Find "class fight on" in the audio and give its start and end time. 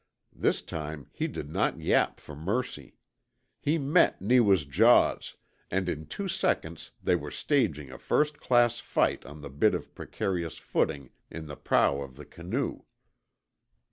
8.39-9.41